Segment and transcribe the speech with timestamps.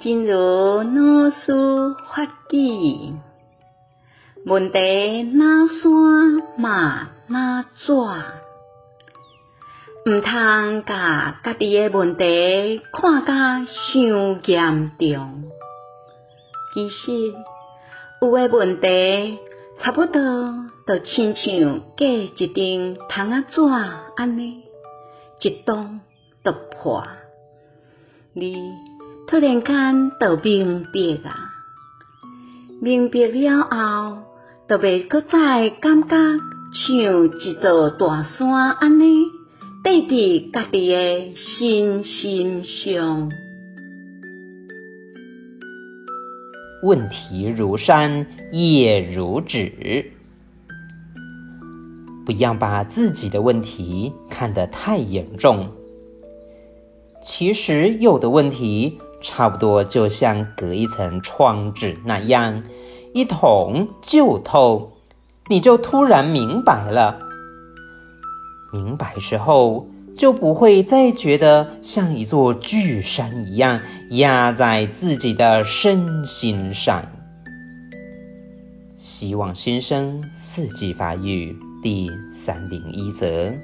[0.00, 1.52] 正如老师
[2.06, 3.14] 发起，
[4.44, 7.92] 问题哪山嘛若纸，
[10.06, 15.44] 毋通甲家己的问题看甲伤严重。
[16.74, 17.34] 其实，
[18.20, 19.38] 有诶问题
[19.78, 20.20] 差不多
[20.86, 23.62] 就亲像隔一张窗仔纸
[24.16, 24.64] 安尼，
[25.40, 26.00] 一动
[26.42, 27.06] 就破。
[28.34, 28.72] 你
[29.34, 31.52] 突然间就明白啊，
[32.80, 34.18] 明白了后，
[34.68, 36.16] 就袂阁再感觉
[36.72, 39.24] 像一座大山安尼
[39.82, 43.32] 搭伫家己的身心上。
[46.84, 50.12] 问题如山，业如纸，
[52.24, 55.72] 不要把自己的问题看得太严重。
[57.20, 62.62] 其实有的问题，差不多就像隔一层窗纸那样，
[63.14, 64.92] 一捅就透，
[65.48, 67.18] 你就突然明白了。
[68.70, 77.06] 明白之后，就不会再觉得像一座巨山一样压在自己的身心上。
[78.98, 83.54] 希望新生四季发育第三零一则。